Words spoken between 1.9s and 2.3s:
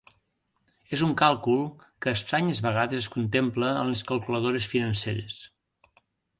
que